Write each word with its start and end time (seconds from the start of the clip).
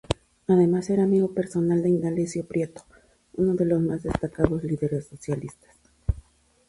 Además, 0.47 0.89
era 0.89 1.03
amigo 1.03 1.31
personal 1.31 1.83
de 1.83 1.89
Indalecio 1.89 2.47
Prieto, 2.47 2.83
uno 3.35 3.53
de 3.53 3.65
los 3.65 3.79
más 3.81 4.01
destacados 4.01 4.63
líderes 4.63 5.05
socialistas. 5.09 5.75